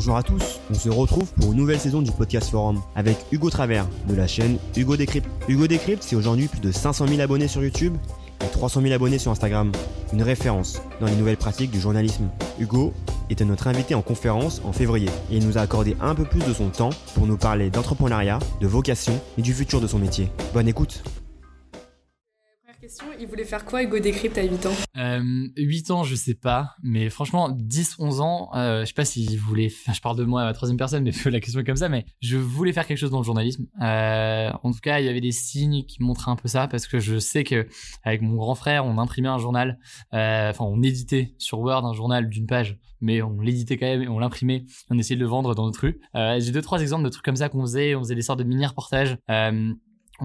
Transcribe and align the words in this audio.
Bonjour 0.00 0.16
à 0.16 0.22
tous, 0.22 0.60
on 0.70 0.74
se 0.74 0.88
retrouve 0.88 1.30
pour 1.34 1.52
une 1.52 1.58
nouvelle 1.58 1.78
saison 1.78 2.00
du 2.00 2.10
podcast 2.10 2.48
Forum 2.48 2.80
avec 2.94 3.18
Hugo 3.32 3.50
Travers 3.50 3.86
de 4.08 4.14
la 4.14 4.26
chaîne 4.26 4.56
Hugo 4.74 4.96
Décrypte. 4.96 5.28
Hugo 5.46 5.66
Décrypte, 5.66 6.02
c'est 6.02 6.16
aujourd'hui 6.16 6.48
plus 6.48 6.62
de 6.62 6.72
500 6.72 7.06
000 7.06 7.20
abonnés 7.20 7.48
sur 7.48 7.62
YouTube 7.62 7.98
et 8.42 8.48
300 8.50 8.80
000 8.80 8.94
abonnés 8.94 9.18
sur 9.18 9.30
Instagram. 9.30 9.70
Une 10.14 10.22
référence 10.22 10.80
dans 11.02 11.06
les 11.06 11.16
nouvelles 11.16 11.36
pratiques 11.36 11.70
du 11.70 11.80
journalisme. 11.80 12.30
Hugo 12.58 12.94
était 13.28 13.44
notre 13.44 13.66
invité 13.66 13.94
en 13.94 14.00
conférence 14.00 14.62
en 14.64 14.72
février 14.72 15.10
et 15.30 15.36
il 15.36 15.46
nous 15.46 15.58
a 15.58 15.60
accordé 15.60 15.94
un 16.00 16.14
peu 16.14 16.24
plus 16.24 16.46
de 16.46 16.54
son 16.54 16.70
temps 16.70 16.90
pour 17.14 17.26
nous 17.26 17.36
parler 17.36 17.68
d'entrepreneuriat, 17.68 18.38
de 18.62 18.66
vocation 18.66 19.20
et 19.36 19.42
du 19.42 19.52
futur 19.52 19.82
de 19.82 19.86
son 19.86 19.98
métier. 19.98 20.30
Bonne 20.54 20.66
écoute 20.66 21.02
il 23.18 23.26
voulait 23.26 23.44
faire 23.44 23.64
quoi 23.64 23.82
Hugo 23.82 23.98
Décrypte 23.98 24.38
à 24.38 24.42
8 24.42 24.66
ans 24.66 24.72
euh, 24.96 25.48
8 25.56 25.90
ans, 25.90 26.04
je 26.04 26.14
sais 26.14 26.34
pas, 26.34 26.74
mais 26.82 27.10
franchement, 27.10 27.48
10, 27.50 27.96
11 27.98 28.20
ans, 28.20 28.50
euh, 28.54 28.80
je 28.80 28.86
sais 28.86 28.94
pas 28.94 29.04
s'il 29.04 29.38
voulait, 29.38 29.66
enfin, 29.66 29.92
je 29.92 30.00
parle 30.00 30.16
de 30.16 30.24
moi 30.24 30.42
à 30.42 30.44
la 30.46 30.52
troisième 30.52 30.76
personne, 30.76 31.04
mais 31.04 31.12
la 31.30 31.40
question 31.40 31.60
est 31.60 31.64
comme 31.64 31.76
ça, 31.76 31.88
mais 31.88 32.04
je 32.20 32.36
voulais 32.36 32.72
faire 32.72 32.86
quelque 32.86 32.98
chose 32.98 33.10
dans 33.10 33.18
le 33.18 33.24
journalisme. 33.24 33.66
Euh, 33.82 34.50
en 34.62 34.72
tout 34.72 34.80
cas, 34.80 35.00
il 35.00 35.06
y 35.06 35.08
avait 35.08 35.20
des 35.20 35.32
signes 35.32 35.84
qui 35.84 36.02
montraient 36.02 36.30
un 36.30 36.36
peu 36.36 36.48
ça, 36.48 36.68
parce 36.68 36.86
que 36.86 36.98
je 36.98 37.18
sais 37.18 37.44
que 37.44 37.66
avec 38.02 38.22
mon 38.22 38.36
grand 38.36 38.54
frère, 38.54 38.84
on 38.84 38.98
imprimait 38.98 39.28
un 39.28 39.38
journal, 39.38 39.78
euh, 40.14 40.50
enfin, 40.50 40.64
on 40.64 40.82
éditait 40.82 41.34
sur 41.38 41.60
Word 41.60 41.86
un 41.86 41.92
journal 41.92 42.28
d'une 42.28 42.46
page, 42.46 42.78
mais 43.00 43.22
on 43.22 43.40
l'éditait 43.40 43.76
quand 43.76 43.86
même 43.86 44.02
et 44.02 44.08
on 44.08 44.18
l'imprimait, 44.18 44.64
on 44.90 44.98
essayait 44.98 45.16
de 45.16 45.22
le 45.22 45.28
vendre 45.28 45.54
dans 45.54 45.66
notre 45.66 45.80
rue. 45.80 46.00
Euh, 46.14 46.38
j'ai 46.40 46.52
deux, 46.52 46.62
trois 46.62 46.80
exemples 46.80 47.04
de 47.04 47.08
trucs 47.08 47.24
comme 47.24 47.36
ça 47.36 47.48
qu'on 47.48 47.62
faisait, 47.62 47.94
on 47.94 48.00
faisait 48.00 48.14
des 48.14 48.22
sortes 48.22 48.38
de 48.38 48.44
mini-reportages. 48.44 49.16
Euh, 49.30 49.72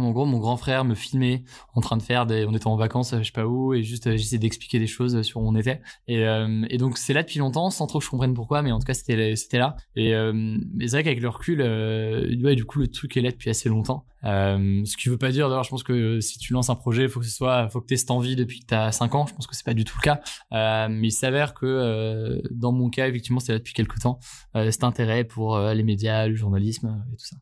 en 0.03 0.11
gros, 0.11 0.25
mon 0.25 0.39
grand 0.39 0.57
frère 0.57 0.85
me 0.85 0.95
filmait 0.95 1.43
en 1.73 1.81
train 1.81 1.97
de 1.97 2.01
faire 2.01 2.25
des, 2.25 2.45
on 2.45 2.53
était 2.53 2.67
en 2.67 2.75
vacances, 2.75 3.15
je 3.17 3.23
sais 3.23 3.31
pas 3.31 3.45
où, 3.45 3.73
et 3.73 3.83
juste 3.83 4.07
euh, 4.07 4.17
j'essayais 4.17 4.39
d'expliquer 4.39 4.79
des 4.79 4.87
choses 4.87 5.21
sur 5.21 5.41
où 5.41 5.47
on 5.47 5.55
était. 5.55 5.81
Et, 6.07 6.25
euh, 6.25 6.65
et 6.69 6.77
donc 6.77 6.97
c'est 6.97 7.13
là 7.13 7.23
depuis 7.23 7.39
longtemps, 7.39 7.69
sans 7.69 7.87
trop 7.87 7.99
que 7.99 8.05
je 8.05 8.09
comprenne 8.09 8.33
pourquoi, 8.33 8.61
mais 8.61 8.71
en 8.71 8.79
tout 8.79 8.85
cas 8.85 8.93
c'était 8.93 9.35
là. 9.53 9.75
Et 9.95 10.13
euh, 10.13 10.57
c'est 10.79 10.91
vrai 10.91 11.03
qu'avec 11.03 11.21
le 11.21 11.29
recul, 11.29 11.61
euh, 11.61 12.55
du 12.55 12.65
coup 12.65 12.79
le 12.79 12.87
truc 12.87 13.15
est 13.17 13.21
là 13.21 13.31
depuis 13.31 13.49
assez 13.49 13.69
longtemps. 13.69 14.05
Ce 14.23 14.97
qui 14.97 15.09
veut 15.09 15.17
pas 15.17 15.31
dire, 15.31 15.49
d'ailleurs, 15.49 15.63
je 15.63 15.69
pense 15.69 15.83
que 15.83 16.19
si 16.19 16.39
tu 16.39 16.53
lances 16.53 16.69
un 16.69 16.75
projet, 16.75 17.07
faut 17.07 17.19
que 17.19 17.27
ce 17.27 17.35
soit, 17.35 17.69
faut 17.69 17.79
que 17.79 17.85
t'aies 17.85 17.97
cette 17.97 18.09
envie 18.09 18.35
depuis 18.35 18.61
que 18.61 18.65
t'as 18.65 18.91
5 18.91 19.13
ans. 19.13 19.27
Je 19.27 19.35
pense 19.35 19.45
que 19.45 19.55
c'est 19.55 19.65
pas 19.65 19.75
du 19.75 19.83
tout 19.83 19.97
le 20.01 20.03
cas. 20.03 20.87
Mais 20.89 21.09
il 21.09 21.11
s'avère 21.11 21.53
que 21.53 22.41
dans 22.49 22.71
mon 22.71 22.89
cas, 22.89 23.07
effectivement, 23.07 23.39
c'est 23.39 23.51
là 23.51 23.59
depuis 23.59 23.73
quelques 23.73 23.99
temps, 23.99 24.19
cet 24.55 24.83
intérêt 24.83 25.25
pour 25.25 25.59
les 25.59 25.83
médias, 25.83 26.27
le 26.27 26.35
journalisme 26.35 27.05
et 27.13 27.17
tout 27.17 27.25
ça. 27.25 27.35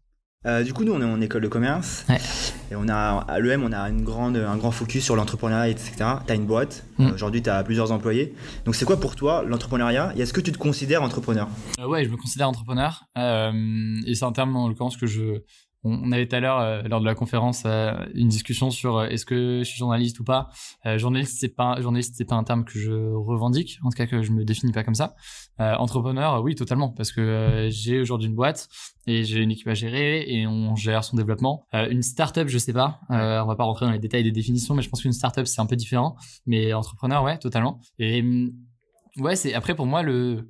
Euh, 0.45 0.63
du 0.63 0.73
coup, 0.73 0.83
nous, 0.83 0.93
on 0.93 1.01
est 1.01 1.05
en 1.05 1.21
école 1.21 1.41
de 1.41 1.47
commerce. 1.47 2.05
Ouais. 2.09 2.19
Et 2.71 2.75
on 2.75 2.89
a, 2.89 3.25
à 3.27 3.39
l'EM, 3.39 3.63
on 3.63 3.71
a 3.71 3.89
une 3.89 4.03
grande, 4.03 4.35
un 4.35 4.57
grand 4.57 4.71
focus 4.71 5.03
sur 5.03 5.15
l'entrepreneuriat, 5.15 5.69
etc. 5.69 5.93
Tu 6.25 6.31
as 6.31 6.35
une 6.35 6.45
boîte. 6.45 6.83
Mm. 6.97 7.07
Euh, 7.07 7.13
Aujourd'hui, 7.13 7.41
tu 7.41 7.49
as 7.49 7.63
plusieurs 7.63 7.91
employés. 7.91 8.33
Donc, 8.65 8.75
c'est 8.75 8.85
quoi 8.85 8.99
pour 8.99 9.15
toi 9.15 9.43
l'entrepreneuriat? 9.47 10.13
Et 10.17 10.21
est-ce 10.21 10.33
que 10.33 10.41
tu 10.41 10.51
te 10.51 10.57
considères 10.57 11.01
entrepreneur? 11.01 11.47
Euh, 11.79 11.87
ouais, 11.87 12.03
je 12.03 12.09
me 12.09 12.17
considère 12.17 12.49
entrepreneur. 12.49 13.05
Euh, 13.17 14.01
et 14.05 14.15
c'est 14.15 14.25
un 14.25 14.33
terme, 14.33 14.55
en 14.55 14.67
l'occurrence, 14.67 14.97
que 14.97 15.07
je. 15.07 15.43
On 15.85 16.11
avait 16.11 16.27
tout 16.27 16.35
à 16.35 16.39
l'heure, 16.39 16.59
euh, 16.59 16.81
lors 16.83 17.01
de 17.01 17.05
la 17.05 17.13
conférence, 17.13 17.63
euh, 17.65 17.93
une 18.13 18.29
discussion 18.29 18.71
sur 18.71 18.97
euh, 18.97 19.07
est-ce 19.07 19.25
que 19.25 19.59
je 19.59 19.63
suis 19.63 19.77
journaliste 19.77 20.19
ou 20.19 20.23
pas. 20.23 20.49
Euh, 20.85 20.97
journaliste, 20.97 21.37
c'est 21.39 21.53
pas 21.53 21.79
journaliste, 21.81 22.15
c'est 22.17 22.25
pas 22.25 22.35
un 22.35 22.43
terme 22.43 22.63
que 22.63 22.79
je 22.79 22.91
revendique, 22.91 23.79
en 23.83 23.89
tout 23.89 23.97
cas 23.97 24.07
que 24.07 24.21
je 24.21 24.31
me 24.31 24.45
définis 24.45 24.71
pas 24.71 24.83
comme 24.83 24.95
ça. 24.95 25.15
Euh, 25.59 25.75
entrepreneur, 25.75 26.41
oui, 26.41 26.55
totalement, 26.55 26.89
parce 26.89 27.11
que 27.11 27.19
euh, 27.21 27.69
j'ai 27.69 27.99
aujourd'hui 27.99 28.29
une 28.29 28.35
boîte 28.35 28.69
et 29.07 29.25
j'ai 29.25 29.39
une 29.39 29.51
équipe 29.51 29.67
à 29.67 29.73
gérer 29.73 30.23
et 30.27 30.47
on 30.47 30.75
gère 30.75 31.03
son 31.03 31.17
développement. 31.17 31.67
Une 31.73 32.01
startup, 32.01 32.47
je 32.47 32.57
sais 32.57 32.73
pas. 32.73 33.01
On 33.09 33.45
va 33.45 33.55
pas 33.57 33.65
rentrer 33.65 33.85
dans 33.85 33.91
les 33.91 33.99
détails 33.99 34.23
des 34.23 34.31
définitions, 34.31 34.75
mais 34.75 34.81
je 34.81 34.89
pense 34.89 35.01
qu'une 35.01 35.11
startup 35.11 35.45
c'est 35.45 35.59
un 35.59 35.65
peu 35.65 35.75
différent. 35.75 36.15
Mais 36.45 36.71
entrepreneur, 36.73 37.21
ouais, 37.23 37.37
totalement. 37.37 37.81
Et 37.99 38.21
hum, 38.21 38.51
ouais, 39.17 39.35
c'est 39.35 39.53
après 39.53 39.75
pour 39.75 39.85
moi 39.85 40.01
le 40.03 40.47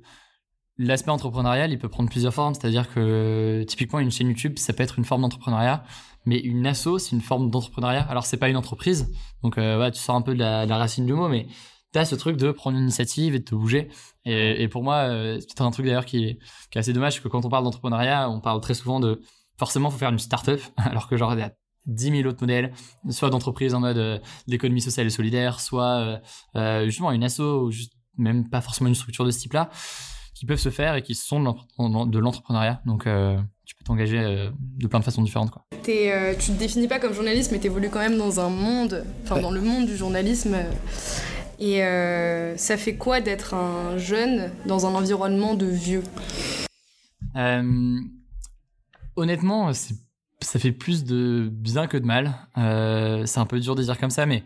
L'aspect 0.76 1.10
entrepreneurial, 1.10 1.72
il 1.72 1.78
peut 1.78 1.88
prendre 1.88 2.10
plusieurs 2.10 2.34
formes, 2.34 2.54
c'est-à-dire 2.54 2.92
que 2.92 3.64
typiquement 3.68 4.00
une 4.00 4.10
chaîne 4.10 4.28
YouTube, 4.28 4.58
ça 4.58 4.72
peut 4.72 4.82
être 4.82 4.98
une 4.98 5.04
forme 5.04 5.22
d'entrepreneuriat, 5.22 5.84
mais 6.24 6.38
une 6.38 6.66
asso, 6.66 6.98
c'est 6.98 7.12
une 7.12 7.20
forme 7.20 7.50
d'entrepreneuriat. 7.50 8.02
Alors 8.02 8.26
c'est 8.26 8.38
pas 8.38 8.48
une 8.48 8.56
entreprise, 8.56 9.12
donc 9.42 9.56
euh, 9.58 9.90
tu 9.90 10.00
sors 10.00 10.16
un 10.16 10.22
peu 10.22 10.34
de 10.34 10.40
la, 10.40 10.66
racine 10.76 11.06
du 11.06 11.12
mot, 11.12 11.28
mais 11.28 11.46
t'as 11.92 12.04
ce 12.04 12.16
truc 12.16 12.36
de 12.36 12.50
prendre 12.50 12.76
une 12.76 12.84
initiative 12.84 13.34
et 13.34 13.38
de 13.38 13.44
te 13.44 13.54
bouger. 13.54 13.88
Et, 14.24 14.66
pour 14.68 14.82
moi, 14.82 14.96
euh, 15.08 15.38
c'est 15.40 15.60
un 15.60 15.70
truc 15.70 15.86
d'ailleurs 15.86 16.06
qui 16.06 16.24
est, 16.24 16.38
assez 16.74 16.92
dommage, 16.92 17.22
que 17.22 17.28
quand 17.28 17.44
on 17.44 17.48
parle 17.48 17.64
d'entrepreneuriat, 17.64 18.28
on 18.28 18.40
parle 18.40 18.60
très 18.60 18.74
souvent 18.74 18.98
de 18.98 19.20
forcément 19.58 19.90
faut 19.90 19.98
faire 19.98 20.10
une 20.10 20.18
start-up, 20.18 20.60
alors 20.76 21.08
que 21.08 21.16
genre 21.16 21.34
il 21.34 21.40
y 21.40 21.42
a 21.42 21.52
10 21.86 22.10
000 22.22 22.28
autres 22.28 22.40
modèles, 22.40 22.72
soit 23.10 23.30
d'entreprise 23.30 23.74
en 23.74 23.80
mode 23.80 23.98
euh, 23.98 24.18
d'économie 24.48 24.80
sociale 24.80 25.06
et 25.06 25.10
solidaire, 25.10 25.60
soit 25.60 25.98
euh, 25.98 26.18
euh, 26.56 26.86
justement 26.86 27.12
une 27.12 27.24
asso, 27.24 27.40
ou 27.40 27.70
même 28.16 28.48
pas 28.48 28.60
forcément 28.60 28.88
une 28.88 28.94
structure 28.94 29.24
de 29.24 29.30
ce 29.30 29.40
type-là 29.40 29.70
qui 30.44 30.48
peuvent 30.48 30.58
se 30.58 30.68
faire 30.70 30.94
et 30.94 31.02
qui 31.02 31.14
sont 31.14 31.40
de 31.40 31.44
l'entre- 31.46 32.06
de 32.10 32.18
l'entrepreneuriat. 32.18 32.82
Donc, 32.84 33.06
euh, 33.06 33.38
tu 33.64 33.74
peux 33.76 33.84
t'engager 33.84 34.18
euh, 34.18 34.50
de 34.78 34.86
plein 34.86 34.98
de 35.00 35.04
façons 35.04 35.22
différentes. 35.22 35.50
Quoi. 35.50 35.64
Euh, 35.88 36.34
Tu 36.38 36.52
te 36.52 36.58
définis 36.58 36.86
pas 36.86 36.98
comme 36.98 37.14
journaliste, 37.14 37.50
mais 37.50 37.58
t'évolues 37.58 37.88
quand 37.88 38.00
même 38.00 38.18
dans 38.18 38.40
un 38.40 38.50
monde, 38.50 39.04
enfin 39.22 39.36
Ouais. 39.36 39.40
dans 39.42 39.50
le 39.50 39.62
monde 39.62 39.86
du 39.86 39.96
journalisme. 39.96 40.56
Et 41.58 41.82
euh, 41.82 42.56
ça 42.58 42.76
fait 42.76 42.96
quoi 42.96 43.20
d'être 43.22 43.54
un 43.54 43.96
jeune 43.96 44.50
dans 44.66 44.84
un 44.86 44.94
environnement 44.94 45.54
de 45.54 45.66
vieux? 45.66 46.02
Euh, 47.36 47.98
honnêtement, 49.16 49.72
c'est- 49.72 49.94
ça 50.42 50.58
fait 50.58 50.72
plus 50.72 51.04
de 51.04 51.48
bien 51.50 51.86
que 51.86 51.96
de 51.96 52.04
mal. 52.04 52.34
Euh, 52.58 53.24
c'est 53.24 53.40
un 53.40 53.46
peu 53.46 53.60
dur 53.60 53.74
de 53.76 53.82
dire 53.82 53.98
comme 53.98 54.10
ça, 54.10 54.26
mais 54.26 54.42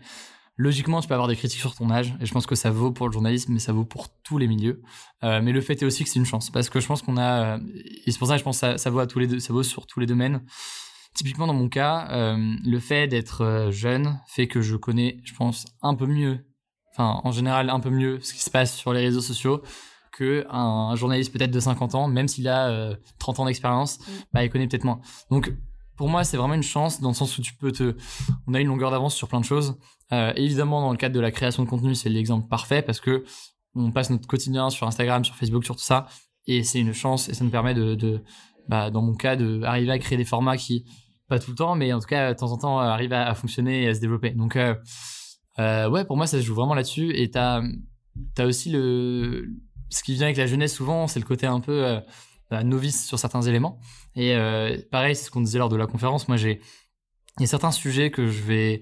logiquement, 0.59 0.99
tu 0.99 1.07
peux 1.07 1.13
avoir 1.13 1.29
des 1.29 1.37
critiques 1.37 1.61
sur 1.61 1.73
ton 1.73 1.89
âge, 1.89 2.13
et 2.19 2.25
je 2.25 2.33
pense 2.33 2.45
que 2.45 2.53
ça 2.53 2.69
vaut 2.69 2.91
pour 2.91 3.07
le 3.07 3.13
journalisme, 3.13 3.53
mais 3.53 3.59
ça 3.59 3.71
vaut 3.71 3.85
pour 3.85 4.09
tous 4.23 4.37
les 4.37 4.45
milieux. 4.45 4.83
Euh, 5.23 5.39
mais 5.41 5.53
le 5.53 5.61
fait 5.61 5.81
est 5.81 5.85
aussi 5.85 6.03
que 6.03 6.09
c'est 6.09 6.19
une 6.19 6.25
chance, 6.25 6.51
parce 6.51 6.69
que 6.69 6.81
je 6.81 6.85
pense 6.85 7.01
qu'on 7.01 7.15
a, 7.15 7.55
euh, 7.55 7.59
et 8.05 8.11
c'est 8.11 8.19
pour 8.19 8.27
ça 8.27 8.33
que 8.33 8.39
je 8.39 8.43
pense 8.43 8.57
que 8.57 8.59
ça, 8.59 8.77
ça 8.77 8.89
vaut 8.89 8.99
à 8.99 9.07
tous 9.07 9.19
les 9.19 9.27
deux, 9.27 9.39
ça 9.39 9.53
vaut 9.53 9.63
sur 9.63 9.87
tous 9.87 10.01
les 10.01 10.05
domaines. 10.05 10.41
Typiquement 11.15 11.47
dans 11.47 11.53
mon 11.53 11.69
cas, 11.69 12.09
euh, 12.11 12.55
le 12.63 12.79
fait 12.79 13.07
d'être 13.07 13.69
jeune 13.71 14.19
fait 14.27 14.47
que 14.47 14.61
je 14.61 14.75
connais, 14.75 15.21
je 15.23 15.33
pense, 15.33 15.65
un 15.81 15.95
peu 15.95 16.05
mieux, 16.05 16.45
enfin 16.91 17.21
en 17.23 17.31
général 17.31 17.69
un 17.69 17.79
peu 17.79 17.89
mieux 17.89 18.19
ce 18.21 18.33
qui 18.33 18.41
se 18.41 18.51
passe 18.51 18.75
sur 18.75 18.91
les 18.93 18.99
réseaux 19.01 19.21
sociaux 19.21 19.63
que 20.11 20.45
un 20.49 20.93
journaliste 20.95 21.31
peut-être 21.31 21.51
de 21.51 21.59
50 21.59 21.95
ans, 21.95 22.07
même 22.09 22.27
s'il 22.27 22.47
a 22.49 22.67
euh, 22.67 22.95
30 23.19 23.39
ans 23.39 23.45
d'expérience, 23.45 23.99
bah, 24.33 24.43
il 24.43 24.49
connaît 24.49 24.67
peut-être 24.67 24.83
moins. 24.83 24.99
Donc 25.31 25.53
pour 25.99 26.07
moi, 26.07 26.23
c'est 26.23 26.37
vraiment 26.37 26.53
une 26.53 26.63
chance 26.63 27.01
dans 27.01 27.09
le 27.09 27.13
sens 27.13 27.37
où 27.37 27.41
tu 27.41 27.53
peux 27.55 27.73
te, 27.73 27.93
on 28.47 28.53
a 28.53 28.61
une 28.61 28.67
longueur 28.67 28.89
d'avance 28.89 29.13
sur 29.13 29.27
plein 29.27 29.41
de 29.41 29.45
choses. 29.45 29.77
Euh, 30.13 30.31
évidemment, 30.37 30.79
dans 30.79 30.91
le 30.91 30.97
cadre 30.97 31.13
de 31.13 31.19
la 31.19 31.29
création 31.29 31.61
de 31.61 31.67
contenu, 31.67 31.93
c'est 31.93 32.07
l'exemple 32.07 32.47
parfait 32.47 32.81
parce 32.81 33.01
que 33.01 33.25
on 33.75 33.91
passe 33.91 34.09
notre 34.09 34.25
quotidien 34.25 34.69
sur 34.69 34.87
Instagram, 34.87 35.25
sur 35.25 35.35
Facebook, 35.35 35.65
sur 35.65 35.75
tout 35.75 35.83
ça, 35.83 36.07
et 36.47 36.63
c'est 36.63 36.79
une 36.79 36.93
chance 36.93 37.27
et 37.27 37.33
ça 37.33 37.43
nous 37.43 37.49
permet 37.49 37.73
de, 37.73 38.23
bah, 38.69 38.91
dans 38.91 39.01
mon 39.01 39.13
cas, 39.13 39.35
de 39.35 39.61
arriver 39.63 39.91
à 39.91 39.99
créer 39.99 40.17
des 40.17 40.23
formats 40.23 40.55
qui, 40.55 40.85
pas 41.27 41.37
tout 41.37 41.51
le 41.51 41.57
temps, 41.57 41.75
mais 41.75 41.91
en 41.91 41.99
tout 41.99 42.07
cas, 42.07 42.33
de 42.33 42.39
temps 42.39 42.53
en 42.53 42.57
temps, 42.57 42.79
euh, 42.79 42.85
arrivent 42.85 43.11
à, 43.11 43.35
fonctionner 43.35 43.83
et 43.83 43.89
à 43.89 43.93
se 43.93 43.99
développer. 43.99 44.29
Donc, 44.29 44.55
euh, 44.55 44.75
ouais, 45.57 46.05
pour 46.05 46.15
moi, 46.15 46.27
ça 46.27 46.39
se 46.39 46.45
joue 46.45 46.55
vraiment 46.55 46.75
là-dessus. 46.75 47.11
Et 47.13 47.29
t'as, 47.29 47.61
t'as 48.35 48.45
aussi 48.45 48.69
le, 48.69 49.49
ce 49.89 50.01
qui 50.01 50.13
vient 50.13 50.27
avec 50.27 50.37
la 50.37 50.47
jeunesse 50.47 50.73
souvent, 50.73 51.07
c'est 51.07 51.19
le 51.19 51.25
côté 51.25 51.45
un 51.45 51.59
peu 51.59 51.99
novice 52.63 53.05
sur 53.05 53.19
certains 53.19 53.41
éléments. 53.41 53.79
Et 54.15 54.35
euh, 54.35 54.77
pareil, 54.91 55.15
c'est 55.15 55.25
ce 55.25 55.31
qu'on 55.31 55.41
disait 55.41 55.59
lors 55.59 55.69
de 55.69 55.75
la 55.75 55.87
conférence. 55.87 56.27
Moi, 56.27 56.37
j'ai, 56.37 56.61
certains 57.45 57.71
sujets 57.71 58.11
que 58.11 58.27
je 58.27 58.41
vais 58.43 58.81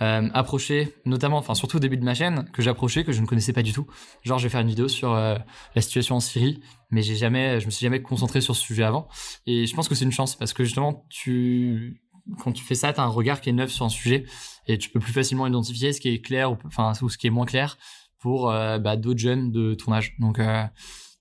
euh, 0.00 0.28
approcher, 0.32 0.94
notamment, 1.04 1.38
enfin 1.38 1.54
surtout 1.54 1.78
au 1.78 1.80
début 1.80 1.96
de 1.96 2.04
ma 2.04 2.14
chaîne, 2.14 2.48
que 2.52 2.62
j'ai 2.62 2.70
approché, 2.70 3.04
que 3.04 3.12
je 3.12 3.20
ne 3.20 3.26
connaissais 3.26 3.52
pas 3.52 3.62
du 3.62 3.72
tout. 3.72 3.86
Genre, 4.22 4.38
je 4.38 4.44
vais 4.44 4.50
faire 4.50 4.60
une 4.60 4.68
vidéo 4.68 4.88
sur 4.88 5.12
euh, 5.12 5.36
la 5.74 5.82
situation 5.82 6.16
en 6.16 6.20
Syrie, 6.20 6.60
mais 6.90 7.02
j'ai 7.02 7.16
jamais, 7.16 7.60
je 7.60 7.66
me 7.66 7.70
suis 7.70 7.84
jamais 7.84 8.00
concentré 8.00 8.40
sur 8.40 8.54
ce 8.54 8.62
sujet 8.62 8.84
avant. 8.84 9.08
Et 9.46 9.66
je 9.66 9.74
pense 9.74 9.88
que 9.88 9.94
c'est 9.94 10.04
une 10.04 10.12
chance 10.12 10.36
parce 10.36 10.52
que 10.52 10.64
justement, 10.64 11.04
tu, 11.10 12.00
quand 12.38 12.52
tu 12.52 12.64
fais 12.64 12.76
ça, 12.76 12.92
tu 12.92 13.00
as 13.00 13.02
un 13.02 13.08
regard 13.08 13.40
qui 13.40 13.50
est 13.50 13.52
neuf 13.52 13.70
sur 13.70 13.84
un 13.84 13.90
sujet 13.90 14.24
et 14.66 14.78
tu 14.78 14.90
peux 14.90 15.00
plus 15.00 15.12
facilement 15.12 15.46
identifier 15.46 15.92
ce 15.92 16.00
qui 16.00 16.10
est 16.10 16.20
clair 16.20 16.52
ou, 16.52 16.58
enfin, 16.66 16.92
ou 17.02 17.08
ce 17.08 17.18
qui 17.18 17.26
est 17.26 17.30
moins 17.30 17.46
clair 17.46 17.76
pour 18.18 18.50
euh, 18.50 18.78
bah, 18.78 18.96
d'autres 18.96 19.20
jeunes 19.20 19.50
de 19.50 19.74
ton 19.74 19.92
âge. 19.92 20.14
Donc, 20.18 20.38
euh, 20.38 20.64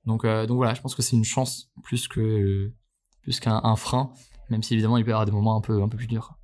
donc, 0.07 0.25
euh, 0.25 0.45
donc 0.48 0.57
voilà, 0.57 0.74
je 0.74 0.81
pense 0.81 0.95
que 0.95 1.01
c'est 1.01 1.15
une 1.15 1.25
chance 1.25 1.69
plus 1.83 2.07
que 2.07 2.71
plus 3.21 3.39
qu'un 3.39 3.62
un 3.63 3.75
frein, 3.75 4.12
même 4.50 4.63
si 4.63 4.74
évidemment 4.74 4.98
il 4.98 5.04
peut 5.04 5.12
y 5.12 5.13
avoir 5.13 5.25
des 5.25 5.31
moments 5.31 5.56
un 5.56 5.62
peu 5.62 5.81
un 5.81 5.89
peu 5.89 5.98
plus 5.98 6.07
durs. 6.07 6.38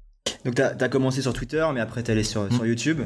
Donc, 0.45 0.55
tu 0.55 0.61
as, 0.61 0.89
commencé 0.89 1.21
sur 1.21 1.33
Twitter, 1.33 1.65
mais 1.73 1.79
après, 1.79 2.03
tu 2.03 2.11
allé 2.11 2.23
sur, 2.23 2.51
sur 2.51 2.65
YouTube. 2.65 3.01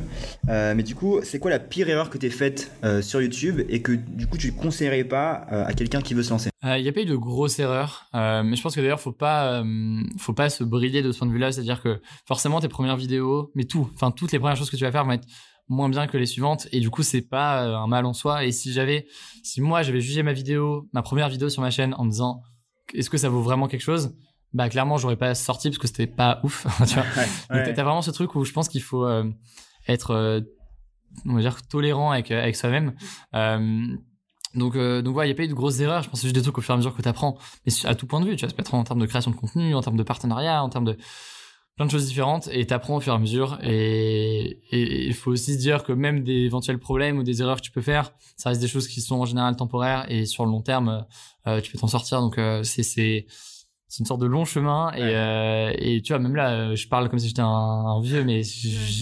Euh, 0.50 0.74
mais 0.76 0.82
du 0.82 0.96
coup, 0.96 1.20
c'est 1.22 1.38
quoi 1.38 1.52
la 1.52 1.60
pire 1.60 1.88
erreur 1.88 2.10
que 2.10 2.18
tu 2.18 2.30
faite 2.32 2.72
euh, 2.84 3.02
sur 3.04 3.22
YouTube 3.22 3.62
et 3.70 3.82
que 3.82 3.92
du 3.92 4.26
coup, 4.26 4.38
tu 4.38 4.52
ne 4.52 4.58
conseillerais 4.58 5.04
pas 5.04 5.46
euh, 5.52 5.66
à 5.66 5.74
quelqu'un 5.74 6.02
qui 6.02 6.16
veut 6.16 6.24
se 6.24 6.32
lancer? 6.32 6.50
Il 6.64 6.82
n'y 6.82 6.90
a 6.90 6.92
pas 6.92 7.02
eu 7.02 7.06
de 7.06 7.16
grosses 7.16 7.60
erreurs, 7.60 8.08
euh, 8.16 8.42
mais 8.44 8.56
je 8.56 8.62
pense 8.62 8.76
que 8.76 8.82
d'ailleurs, 8.82 9.00
pas, 9.18 9.62
euh, 9.62 10.02
faut 10.18 10.34
pas 10.34 10.50
se 10.50 10.64
brider 10.64 11.04
de 11.04 11.12
ce 11.12 11.20
point 11.20 11.28
de 11.28 11.32
vue-là. 11.32 11.52
C'est-à-dire 11.52 11.82
que 11.82 12.02
forcément, 12.26 12.60
tes 12.60 12.68
premières 12.68 12.98
vidéos, 12.98 13.52
mais 13.54 13.66
tout, 13.66 13.88
enfin 13.94 14.12
toutes 14.12 14.32
les 14.32 14.40
premières 14.40 14.58
choses 14.58 14.72
que 14.72 14.76
tu 14.76 14.84
vas 14.84 14.92
faire 14.92 15.06
vont 15.06 15.12
être 15.12 15.28
moins 15.70 15.90
bien 15.90 16.08
que 16.08 16.18
les 16.18 16.26
suivantes, 16.26 16.68
et 16.72 16.80
du 16.80 16.90
coup, 16.90 17.04
c'est 17.04 17.22
pas 17.22 17.64
euh, 17.66 17.76
un 17.76 17.88
mal 17.88 18.06
en 18.06 18.14
soi. 18.14 18.46
Et 18.46 18.52
si 18.52 18.72
j'avais, 18.72 19.06
si 19.44 19.62
moi 19.62 19.82
j'avais 19.84 20.00
jugé 20.02 20.24
ma 20.24 20.34
vidéo, 20.34 20.88
ma 20.94 21.02
première 21.02 21.30
vidéo 21.30 21.50
sur 21.50 21.62
ma 21.62 21.72
chaîne, 21.72 21.94
en 21.98 22.06
me 22.06 22.12
disant, 22.12 22.42
est-ce 22.94 23.10
que 23.10 23.18
ça 23.18 23.30
vaut 23.30 23.42
vraiment 23.42 23.68
quelque 23.68 23.82
chose? 23.82 24.16
Bah 24.54 24.70
clairement 24.70 24.98
j'aurais 24.98 25.18
pas 25.18 25.36
sorti 25.36 25.70
parce 25.70 25.78
que 25.78 25.88
c'était 25.88 26.08
pas 26.08 26.40
ouf. 26.44 26.66
Tu 26.88 26.94
vois? 26.94 27.04
Ouais, 27.50 27.66
donc 27.66 27.76
t'as 27.76 27.84
vraiment 27.84 28.02
ce 28.02 28.12
truc 28.12 28.34
où 28.36 28.46
je 28.46 28.54
pense 28.54 28.70
qu'il 28.70 28.82
faut 28.82 29.06
euh, 29.06 29.30
être 29.90 30.12
euh, 30.12 30.40
on 31.26 31.34
va 31.34 31.42
dire 31.42 31.68
tolérant 31.68 32.12
avec 32.12 32.32
avec 32.32 32.56
soi-même. 32.56 32.96
Euh, 33.36 33.98
Donc, 34.56 34.76
euh, 34.78 35.02
donc 35.02 35.14
voilà, 35.14 35.28
il 35.28 35.30
n'y 35.30 35.34
a 35.34 35.38
pas 35.38 35.44
eu 35.44 35.50
de 35.50 35.54
grosses 35.54 35.82
erreurs. 35.82 36.02
Je 36.02 36.08
pense 36.10 36.20
que 36.20 36.22
c'est 36.22 36.28
juste 36.28 36.36
des 36.36 36.42
trucs 36.42 36.58
au 36.58 36.62
fur 36.62 36.72
et 36.72 36.76
à 36.76 36.78
mesure 36.78 36.96
que 36.96 37.02
tu 37.02 37.10
apprends. 37.10 37.38
Mais 37.66 37.74
à 37.86 37.94
tout 37.94 38.08
point 38.08 38.22
de 38.22 38.26
vue, 38.26 38.36
tu 38.38 38.46
vois, 38.46 38.50
ça 38.50 38.56
peut 38.56 38.62
être 38.62 38.74
en 38.74 38.84
termes 38.86 39.02
de 39.02 39.06
création 39.06 39.32
de 39.32 39.36
contenu, 39.36 39.76
en 39.76 39.82
termes 39.82 39.98
de 39.98 40.04
partenariat, 40.04 40.64
en 40.64 40.70
termes 40.70 40.86
de 40.86 40.98
plein 41.78 41.86
de 41.86 41.92
choses 41.92 42.08
différentes. 42.08 42.50
Et 42.52 42.66
tu 42.68 42.74
apprends 42.74 42.98
au 42.98 43.00
fur 43.00 43.14
et 43.14 43.16
à 43.16 43.20
mesure. 43.20 43.58
Et 43.64 44.60
il 44.72 45.14
faut 45.14 45.32
aussi 45.32 45.54
se 45.54 45.60
dire 45.60 45.84
que 45.84 45.94
même 45.94 46.24
des 46.24 46.46
éventuels 46.46 46.80
problèmes 46.80 47.18
ou 47.18 47.24
des 47.24 47.42
erreurs 47.42 47.58
que 47.58 47.62
tu 47.62 47.72
peux 47.72 47.82
faire, 47.82 48.12
ça 48.36 48.50
reste 48.50 48.60
des 48.60 48.68
choses 48.68 48.88
qui 48.88 49.00
sont 49.00 49.16
en 49.16 49.26
général 49.26 49.56
temporaires. 49.56 50.06
Et 50.10 50.26
sur 50.26 50.46
le 50.46 50.52
long 50.52 50.62
terme, 50.62 51.06
euh, 51.48 51.62
tu 51.62 51.72
peux 51.72 51.78
t'en 51.78 51.88
sortir. 51.88 52.20
Donc 52.20 52.38
euh, 52.38 52.64
c'est 52.64 52.84
c'est 52.84 53.28
c'est 53.88 54.00
une 54.00 54.06
sorte 54.06 54.22
de 54.22 54.26
long 54.26 54.46
chemin 54.46 54.92
et, 54.94 55.02
euh, 55.02 55.72
et 55.78 56.02
tu 56.02 56.12
vois 56.12 56.20
même 56.20 56.36
là 56.36 56.52
euh, 56.52 56.76
je 56.76 56.88
parle 56.88 57.10
comme 57.10 57.20
si 57.20 57.28
j'étais 57.28 57.42
un, 57.42 57.46
un, 57.48 58.02
vieux 58.02 58.24
mais 58.24 58.42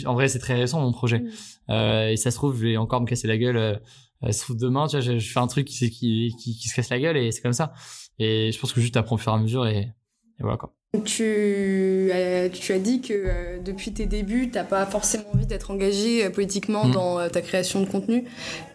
en 0.05 0.13
vrai 0.13 0.27
c'est 0.27 0.39
très 0.39 0.53
récent 0.53 0.79
mon 0.79 0.91
projet 0.91 1.23
euh, 1.69 2.09
et 2.09 2.17
ça 2.17 2.29
se 2.29 2.35
trouve 2.35 2.55
je 2.57 2.67
vais 2.67 2.77
encore 2.77 3.01
me 3.01 3.07
casser 3.07 3.27
la 3.27 3.37
gueule 3.37 3.57
euh, 3.57 3.75
ça 4.21 4.31
se 4.31 4.41
trouve 4.43 4.57
demain 4.57 4.87
tu 4.87 4.97
vois 4.97 5.01
je, 5.01 5.17
je 5.17 5.31
fais 5.31 5.39
un 5.39 5.47
truc 5.47 5.67
qui, 5.67 5.89
qui, 5.89 6.35
qui, 6.39 6.55
qui 6.55 6.69
se 6.69 6.75
casse 6.75 6.89
la 6.89 6.99
gueule 6.99 7.17
et 7.17 7.31
c'est 7.31 7.41
comme 7.41 7.53
ça 7.53 7.73
et 8.19 8.51
je 8.51 8.59
pense 8.59 8.73
que 8.73 8.81
juste 8.81 8.93
t'apprends 8.93 9.15
au 9.15 9.19
fur 9.19 9.31
et 9.31 9.35
à 9.35 9.39
mesure 9.39 9.65
et, 9.65 9.77
et 9.79 10.41
voilà 10.41 10.57
quoi 10.57 10.75
tu 11.03 12.11
as, 12.13 12.49
tu 12.49 12.73
as 12.73 12.79
dit 12.79 13.01
que 13.01 13.13
euh, 13.13 13.59
depuis 13.63 13.91
tes 13.91 14.05
débuts, 14.05 14.49
tu 14.49 14.57
n'as 14.57 14.63
pas 14.63 14.85
forcément 14.85 15.25
envie 15.33 15.45
d'être 15.45 15.71
engagé 15.71 16.25
euh, 16.25 16.29
politiquement 16.29 16.85
mmh. 16.85 16.91
dans 16.91 17.19
euh, 17.19 17.29
ta 17.29 17.41
création 17.41 17.81
de 17.81 17.85
contenu, 17.85 18.25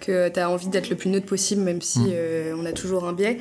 que 0.01 0.29
tu 0.29 0.41
as 0.41 0.51
envie 0.51 0.69
d'être 0.69 0.91
le 0.91 0.97
plus 0.97 1.11
neutre 1.11 1.27
possible, 1.27 1.63
même 1.63 1.81
si 1.81 2.01
mmh. 2.01 2.11
euh, 2.13 2.57
on 2.59 2.67
a 2.67 2.73
toujours 2.73 3.07
un 3.07 3.13
biais. 3.13 3.39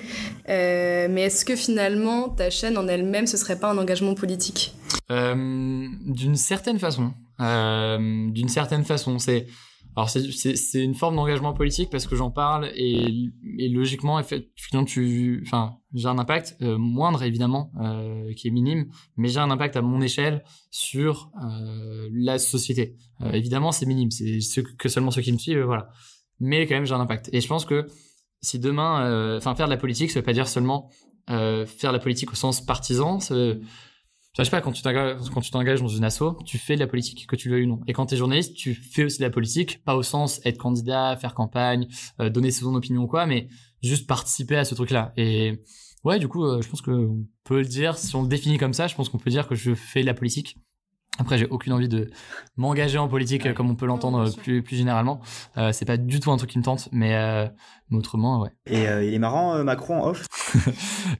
mais 0.48 1.24
est-ce 1.24 1.44
que 1.46 1.56
finalement, 1.56 2.30
ta 2.30 2.50
chaîne 2.50 2.78
en 2.78 2.88
elle-même, 2.88 3.28
ce 3.28 3.38
serait 3.38 3.60
pas 3.60 3.70
un 3.70 3.78
engagement 3.78 4.14
politique? 4.14 4.74
D'une 5.10 6.36
certaine 6.36 6.80
façon. 6.80 7.12
D'une 7.40 8.50
certaine 8.50 8.86
façon. 8.86 9.20
C'est 9.20 9.48
alors 9.96 10.10
c'est 10.10 10.84
une 10.84 10.94
forme 10.96 11.16
d'engagement 11.16 11.54
politique 11.54 11.90
parce 11.90 12.08
que 12.08 12.16
j'en 12.16 12.32
parle 12.32 12.72
et, 12.76 13.30
logiquement 13.70 14.20
effectivement 14.20 14.86
tu 14.86 15.44
enfin 15.46 15.78
j'ai 15.94 16.08
un 16.08 16.18
impact 16.20 16.56
euh, 16.62 16.78
moindre 16.78 17.24
évidemment 17.24 17.72
euh, 17.82 18.34
qui 18.34 18.48
est 18.48 18.52
minime 18.52 18.90
mais 19.18 19.28
j'ai 19.28 19.40
un 19.40 19.52
impact 19.52 19.76
à 19.76 19.82
mon 19.82 20.00
échelle 20.02 20.44
sur 20.72 21.32
euh, 21.44 22.08
la 22.14 22.40
société. 22.40 22.96
Évidemment 23.34 23.72
c'est 23.72 23.86
minime 23.86 24.12
c'est 24.12 24.40
ce 24.40 24.62
que 24.62 24.88
seulement 24.88 25.12
ceux 25.12 25.22
qui 25.22 25.34
me 25.34 25.38
suivent 25.38 25.64
voilà. 25.64 25.90
Mais 26.40 26.66
quand 26.68 26.76
même 26.76 26.86
j'ai 26.86 26.94
un 26.94 27.02
impact. 27.02 27.30
Et 27.34 27.42
je 27.42 27.48
pense 27.48 27.66
que 27.66 27.88
si 28.42 28.60
demain 28.60 29.40
faire 29.42 29.66
de 29.66 29.72
la 29.72 29.78
politique 29.78 30.12
ça 30.12 30.20
veut 30.20 30.26
pas 30.26 30.34
dire 30.34 30.48
seulement 30.48 30.90
faire 31.28 31.92
de 31.92 31.98
la 31.98 32.00
politique 32.00 32.32
au 32.32 32.36
sens 32.36 32.62
partisan 32.62 33.20
je 34.44 34.50
sais 34.50 34.52
pas, 34.52 34.62
quand 34.62 34.72
tu 34.72 34.82
t'engages 35.52 35.82
dans 35.82 35.88
une 35.88 36.04
asso, 36.04 36.38
tu 36.46 36.58
fais 36.58 36.76
de 36.76 36.80
la 36.80 36.88
politique, 36.88 37.28
que 37.28 37.36
tu 37.36 37.50
le 37.50 37.56
veuilles 37.56 37.66
ou 37.66 37.70
non. 37.70 37.82
Et 37.88 37.94
quand 37.94 38.06
tu 38.06 38.16
es 38.16 38.18
journaliste, 38.18 38.56
tu 38.56 38.74
fais 38.74 39.04
aussi 39.04 39.18
de 39.20 39.24
la 39.24 39.30
politique, 39.30 39.84
pas 39.84 39.96
au 39.96 40.04
sens 40.04 40.40
être 40.46 40.58
candidat, 40.58 41.18
faire 41.18 41.34
campagne, 41.34 41.88
euh, 42.22 42.30
donner 42.30 42.52
son 42.52 42.74
opinion 42.76 43.04
ou 43.04 43.08
quoi, 43.08 43.26
mais 43.26 43.48
juste 43.84 44.08
participer 44.08 44.56
à 44.56 44.66
ce 44.66 44.76
truc-là. 44.76 45.14
Et 45.18 45.62
ouais, 46.04 46.20
du 46.20 46.28
coup, 46.28 46.46
euh, 46.46 46.62
je 46.62 46.70
pense 46.70 46.82
qu'on 46.82 47.26
peut 47.44 47.60
le 47.60 47.66
dire, 47.66 47.98
si 47.98 48.16
on 48.16 48.24
le 48.24 48.28
définit 48.28 48.58
comme 48.58 48.74
ça, 48.74 48.88
je 48.88 48.96
pense 48.96 49.10
qu'on 49.10 49.18
peut 49.18 49.30
dire 49.30 49.48
que 49.48 49.56
je 49.56 49.74
fais 49.74 50.02
de 50.02 50.06
la 50.06 50.14
politique. 50.14 50.58
Après, 51.20 51.38
j'ai 51.38 51.48
aucune 51.48 51.74
envie 51.74 51.90
de 51.90 52.10
m'engager 52.56 52.98
en 52.98 53.10
politique 53.10 53.44
ouais. 53.44 53.54
comme 53.54 53.70
on 53.70 53.76
peut 53.76 53.86
l'entendre 53.86 54.34
plus, 54.38 54.64
plus 54.64 54.78
généralement. 54.78 55.20
Euh, 55.58 55.74
c'est 55.74 55.84
pas 55.84 55.98
du 55.98 56.22
tout 56.22 56.32
un 56.32 56.38
truc 56.38 56.50
qui 56.50 56.58
me 56.58 56.64
tente, 56.64 56.88
mais, 56.94 57.14
euh, 57.16 57.46
mais 57.90 57.98
autrement, 57.98 58.42
ouais. 58.42 58.52
Et 58.68 58.88
euh, 58.88 59.04
il 59.04 59.14
est 59.14 59.20
marrant, 59.20 59.56
euh, 59.56 59.64
Macron, 59.64 60.04
off? 60.04 60.26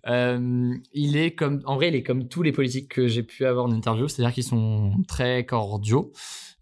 Euh, 0.08 0.74
Il 0.94 1.18
est 1.18 1.32
comme, 1.32 1.62
en 1.66 1.76
vrai, 1.76 1.90
il 1.90 1.96
est 1.96 2.04
comme 2.04 2.28
tous 2.28 2.42
les 2.42 2.52
politiques 2.52 2.90
que 2.90 3.08
j'ai 3.08 3.24
pu 3.24 3.46
avoir 3.46 3.66
en 3.66 3.72
interview, 3.72 4.08
c'est-à-dire 4.08 4.34
qu'ils 4.34 4.44
sont 4.44 4.94
très 5.08 5.46
cordiaux. 5.46 6.12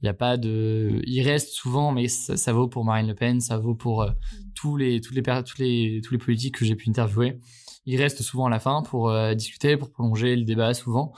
Il 0.02 0.06
n'y 0.06 0.10
a 0.10 0.14
pas 0.14 0.38
de, 0.38 1.02
il 1.06 1.22
reste 1.22 1.50
souvent, 1.50 1.92
mais 1.92 2.08
ça, 2.08 2.36
ça, 2.38 2.54
vaut 2.54 2.68
pour 2.68 2.84
Marine 2.84 3.08
Le 3.08 3.16
Pen, 3.16 3.40
ça 3.40 3.58
vaut 3.58 3.76
pour 3.76 4.02
euh, 4.02 4.10
tous 4.56 4.76
les, 4.76 5.02
toutes 5.02 5.16
les, 5.16 5.22
tous 5.22 5.58
les, 5.60 6.02
tous 6.04 6.14
les 6.14 6.18
politiques 6.18 6.58
que 6.58 6.66
j'ai 6.66 6.76
pu 6.76 6.90
interviewer. 6.90 7.40
Ils 7.86 8.02
restent 8.02 8.22
souvent 8.22 8.48
à 8.48 8.50
la 8.50 8.60
fin 8.60 8.82
pour 8.82 9.14
discuter, 9.34 9.78
pour 9.78 9.92
prolonger 9.92 10.36
le 10.36 10.44
débat, 10.44 10.74
souvent. 10.74 11.14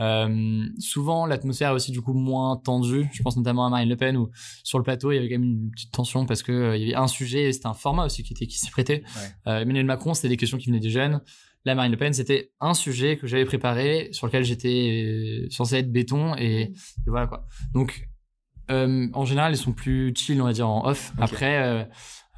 Euh, 0.00 0.66
souvent, 0.78 1.26
l'atmosphère 1.26 1.70
est 1.70 1.74
aussi 1.74 1.92
du 1.92 2.00
coup 2.00 2.12
moins 2.12 2.56
tendue. 2.56 3.08
Je 3.12 3.22
pense 3.22 3.36
notamment 3.36 3.66
à 3.66 3.70
Marine 3.70 3.88
Le 3.88 3.96
Pen 3.96 4.16
où 4.16 4.30
sur 4.64 4.78
le 4.78 4.84
plateau 4.84 5.12
il 5.12 5.16
y 5.16 5.18
avait 5.18 5.28
quand 5.28 5.38
même 5.38 5.44
une 5.44 5.70
petite 5.70 5.92
tension 5.92 6.26
parce 6.26 6.42
que 6.42 6.52
euh, 6.52 6.76
il 6.76 6.82
y 6.82 6.84
avait 6.86 7.02
un 7.02 7.06
sujet 7.06 7.44
et 7.44 7.52
c'était 7.52 7.66
un 7.66 7.74
format 7.74 8.06
aussi 8.06 8.22
qui 8.22 8.32
était 8.32 8.46
qui 8.46 8.58
s'y 8.58 8.70
prêtait. 8.70 9.02
Ouais. 9.16 9.52
Euh, 9.52 9.60
Emmanuel 9.60 9.86
Macron, 9.86 10.14
c'était 10.14 10.28
des 10.28 10.36
questions 10.36 10.58
qui 10.58 10.66
venaient 10.66 10.80
des 10.80 10.90
jeunes. 10.90 11.20
La 11.66 11.74
Marine 11.74 11.92
Le 11.92 11.98
Pen, 11.98 12.14
c'était 12.14 12.52
un 12.60 12.72
sujet 12.72 13.18
que 13.18 13.26
j'avais 13.26 13.44
préparé 13.44 14.08
sur 14.12 14.26
lequel 14.26 14.44
j'étais 14.44 15.46
censé 15.50 15.76
être 15.76 15.92
béton 15.92 16.34
et, 16.36 16.62
et 16.62 16.74
voilà 17.06 17.26
quoi. 17.26 17.46
Donc 17.74 18.08
euh, 18.70 19.08
en 19.12 19.24
général, 19.24 19.52
ils 19.52 19.58
sont 19.58 19.72
plus 19.72 20.14
chill, 20.16 20.40
on 20.40 20.44
va 20.44 20.52
dire 20.52 20.68
en 20.68 20.86
off. 20.86 21.12
Okay. 21.14 21.22
Après. 21.22 21.86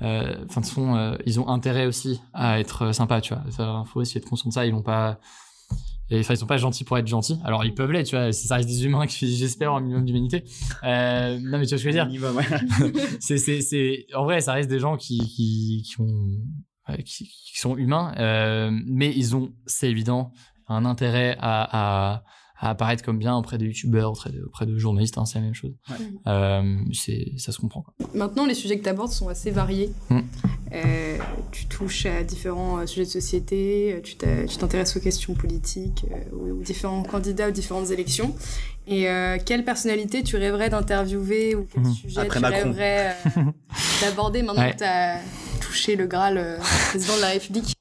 Euh, 0.03 0.35
enfin, 0.49 0.61
de 0.61 0.97
euh, 0.97 1.17
ils 1.27 1.39
ont 1.39 1.49
intérêt 1.49 1.87
aussi 1.87 2.21
à 2.33 2.59
être 2.59 2.93
sympas, 2.93 3.21
tu 3.21 3.35
vois. 3.35 3.45
Il 3.47 3.87
faut 3.87 4.01
aussi 4.01 4.19
être 4.19 4.29
conscient 4.29 4.49
de 4.49 4.55
ça. 4.55 4.67
Ils 4.67 4.73
vont 4.73 4.83
pas, 4.83 5.21
et 6.13 6.21
enfin 6.21 6.35
ils 6.35 6.37
sont 6.37 6.47
pas 6.47 6.59
gentils 6.59 6.85
pour 6.85 6.99
être 6.99 7.07
gentils. 7.07 7.39
Alors 7.45 7.65
ils 7.65 7.75
peuvent 7.75 7.91
l'être 7.91 8.07
tu 8.07 8.17
vois 8.17 8.33
ça 8.33 8.57
reste 8.57 8.69
des 8.69 8.85
humains 8.85 9.07
qui 9.07 9.35
j'espère 9.37 9.73
un 9.73 9.81
minimum 9.81 10.05
d'humanité. 10.05 10.45
Euh, 10.85 11.39
non 11.41 11.59
mais 11.59 11.67
tu 11.67 11.75
vois 11.75 11.79
ce 11.79 11.85
que 11.85 11.91
je 11.91 11.99
veux 11.99 12.21
dire. 12.21 12.35
Ouais. 12.35 12.93
c'est 13.21 13.39
c'est 13.39 13.61
c'est 13.61 14.07
en 14.15 14.25
vrai 14.25 14.41
ça 14.41 14.53
reste 14.53 14.69
des 14.69 14.79
gens 14.79 14.97
qui 14.97 15.19
qui 15.19 15.83
qui 15.87 16.01
ont 16.01 16.39
qui, 17.05 17.25
qui 17.27 17.59
sont 17.59 17.77
humains. 17.77 18.15
Euh, 18.19 18.71
mais 18.87 19.13
ils 19.15 19.35
ont 19.37 19.53
c'est 19.67 19.91
évident 19.91 20.33
un 20.69 20.85
intérêt 20.85 21.37
à, 21.41 22.15
à 22.15 22.25
à 22.63 22.71
apparaître 22.71 23.05
comme 23.05 23.19
bien 23.19 23.37
auprès 23.37 23.59
de 23.59 23.67
youtubeurs, 23.67 24.13
auprès 24.13 24.31
de, 24.31 24.45
auprès 24.45 24.67
de 24.67 24.79
journalistes, 24.79 25.19
hein, 25.19 25.25
c'est 25.27 25.39
la 25.39 25.45
même 25.45 25.53
chose. 25.53 25.75
Ouais. 25.91 25.97
Euh, 26.29 26.77
c'est, 26.93 27.33
ça 27.37 27.51
se 27.51 27.59
comprend. 27.59 27.83
Quoi. 27.83 27.93
Maintenant, 28.15 28.47
les 28.47 28.55
sujets 28.55 28.79
que 28.79 28.85
tu 28.85 28.89
abordes 28.89 29.11
sont 29.11 29.29
assez 29.29 29.51
variés. 29.51 29.91
Mm. 30.09 30.21
Euh, 30.73 31.19
tu 31.51 31.67
touches 31.67 32.07
à 32.07 32.23
différents 32.23 32.79
euh, 32.79 32.87
sujets 32.87 33.05
de 33.05 33.11
société, 33.11 34.01
tu, 34.05 34.15
tu 34.17 34.57
t'intéresses 34.57 34.97
aux 34.97 35.01
questions 35.01 35.35
politiques, 35.35 36.07
euh, 36.13 36.55
aux 36.55 36.63
différents 36.63 37.03
candidats, 37.03 37.49
aux 37.49 37.53
différentes 37.53 37.91
élections. 37.91 38.33
Et 38.87 39.11
euh, 39.11 39.39
quelle 39.45 39.65
personnalité 39.65 40.23
tu 40.23 40.37
rêverais 40.37 40.71
d'interviewer 40.71 41.57
ou 41.57 41.67
quel 41.71 41.83
mmh. 41.83 41.95
sujet 41.95 42.21
Après 42.21 42.39
tu 42.39 42.43
Macron. 42.43 42.73
rêverais 42.73 43.17
d'aborder 44.03 44.43
maintenant 44.43 44.63
ouais. 44.63 44.73
que 44.73 44.79
tu 44.79 44.85
as 44.85 45.19
touché 45.61 45.97
le 45.97 46.07
Graal 46.07 46.61
président 46.91 47.17
de 47.17 47.21
la 47.23 47.29
République? 47.31 47.75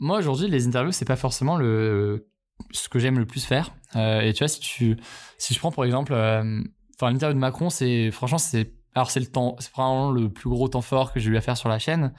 Moi, 0.00 0.18
aujourd'hui, 0.18 0.48
les 0.48 0.66
interviews, 0.66 0.92
c'est 0.92 1.04
pas 1.04 1.16
forcément 1.16 1.56
le 1.56 2.27
ce 2.70 2.88
que 2.88 2.98
j'aime 2.98 3.18
le 3.18 3.26
plus 3.26 3.44
faire. 3.44 3.74
Euh, 3.96 4.20
et 4.20 4.32
tu 4.32 4.38
vois, 4.40 4.48
si 4.48 4.60
tu, 4.60 4.96
si 5.38 5.54
je 5.54 5.58
prends 5.58 5.70
pour 5.70 5.84
exemple, 5.84 6.12
euh, 6.12 6.62
enfin 6.96 7.10
l'interview 7.10 7.34
de 7.34 7.40
Macron, 7.40 7.70
c'est 7.70 8.10
franchement 8.10 8.38
c'est, 8.38 8.74
alors 8.94 9.10
c'est 9.10 9.20
le 9.20 9.26
temps, 9.26 9.56
c'est 9.58 9.70
probablement 9.70 10.10
le 10.10 10.30
plus 10.30 10.50
gros 10.50 10.68
temps 10.68 10.82
fort 10.82 11.12
que 11.12 11.20
j'ai 11.20 11.30
eu 11.30 11.36
à 11.36 11.40
faire 11.40 11.56
sur 11.56 11.68
la 11.68 11.78
chaîne, 11.78 12.12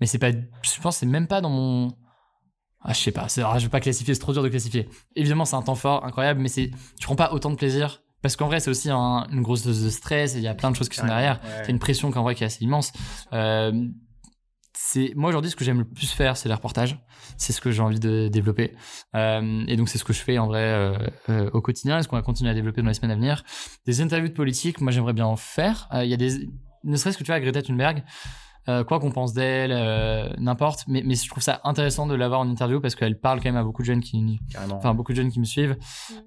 mais 0.00 0.06
c'est 0.06 0.18
pas, 0.18 0.30
je 0.30 0.80
pense 0.80 0.98
c'est 0.98 1.06
même 1.06 1.26
pas 1.26 1.40
dans 1.40 1.50
mon, 1.50 1.92
ah 2.82 2.92
je 2.92 3.00
sais 3.00 3.12
pas, 3.12 3.26
alors, 3.36 3.58
je 3.58 3.64
vais 3.64 3.70
pas 3.70 3.80
classifier, 3.80 4.14
c'est 4.14 4.20
trop 4.20 4.32
dur 4.32 4.42
de 4.42 4.48
classifier. 4.48 4.88
Évidemment 5.14 5.44
c'est 5.44 5.56
un 5.56 5.62
temps 5.62 5.74
fort 5.74 6.04
incroyable, 6.04 6.40
mais 6.40 6.48
c'est, 6.48 6.70
tu 7.00 7.06
prends 7.06 7.16
pas 7.16 7.32
autant 7.32 7.50
de 7.50 7.56
plaisir. 7.56 8.02
Parce 8.22 8.34
qu'en 8.34 8.46
vrai, 8.46 8.58
c'est 8.58 8.70
aussi 8.70 8.90
un, 8.90 9.26
une 9.30 9.42
grosse 9.42 9.62
dose 9.62 9.84
de 9.84 9.90
stress, 9.90 10.34
il 10.34 10.40
y 10.40 10.48
a 10.48 10.54
plein 10.54 10.70
de 10.70 10.76
choses 10.76 10.88
qui 10.88 10.96
sont 10.96 11.06
derrière. 11.06 11.38
Ouais. 11.44 11.62
C'est 11.64 11.70
une 11.70 11.78
pression 11.78 12.10
qu'en 12.10 12.22
vrai 12.22 12.34
qui 12.34 12.42
est 12.42 12.46
assez 12.46 12.64
immense. 12.64 12.92
Euh, 13.32 13.70
c'est 14.78 15.12
moi 15.16 15.30
aujourd'hui 15.30 15.50
ce 15.50 15.56
que 15.56 15.64
j'aime 15.64 15.78
le 15.78 15.84
plus 15.84 16.12
faire 16.12 16.36
c'est 16.36 16.48
les 16.48 16.54
reportages 16.54 16.98
c'est 17.36 17.52
ce 17.52 17.60
que 17.60 17.70
j'ai 17.70 17.82
envie 17.82 18.00
de 18.00 18.28
développer. 18.28 18.74
Euh, 19.14 19.64
et 19.66 19.76
donc 19.76 19.88
c'est 19.88 19.98
ce 19.98 20.04
que 20.04 20.12
je 20.12 20.20
fais 20.20 20.38
en 20.38 20.46
vrai 20.46 20.62
euh, 20.62 20.96
euh, 21.28 21.50
au 21.52 21.60
quotidien. 21.60 21.98
Est-ce 21.98 22.08
qu'on 22.08 22.16
va 22.16 22.22
continuer 22.22 22.50
à 22.50 22.54
développer 22.54 22.82
dans 22.82 22.88
les 22.88 22.94
semaines 22.94 23.10
à 23.10 23.16
venir? 23.16 23.42
Des 23.86 24.00
interviews 24.00 24.28
de 24.28 24.34
politique 24.34 24.80
moi 24.80 24.92
j'aimerais 24.92 25.12
bien 25.12 25.26
en 25.26 25.36
faire. 25.36 25.88
Il 25.94 26.08
y 26.08 26.14
a 26.14 26.16
des 26.16 26.48
ne 26.84 26.96
serait-ce 26.96 27.18
que 27.18 27.24
tu 27.24 27.32
vois 27.32 27.40
Greta 27.40 27.62
Thunberg 27.62 28.04
quoi 28.66 29.00
qu'on 29.00 29.10
pense 29.10 29.32
d'elle 29.32 29.70
n'importe 30.38 30.84
mais, 30.88 31.02
mais 31.04 31.14
je 31.14 31.28
trouve 31.28 31.42
ça 31.42 31.60
intéressant 31.64 32.06
de 32.06 32.14
l'avoir 32.14 32.40
en 32.40 32.48
interview 32.48 32.80
parce 32.80 32.94
qu'elle 32.94 33.18
parle 33.18 33.38
quand 33.38 33.48
même 33.48 33.56
à 33.56 33.64
beaucoup 33.64 33.82
de 33.82 33.86
jeunes 33.86 34.00
qui 34.00 34.40
Carrément. 34.50 34.76
enfin 34.76 34.94
beaucoup 34.94 35.12
de 35.12 35.16
jeunes 35.16 35.30
qui 35.30 35.38
me 35.40 35.44
suivent 35.44 35.76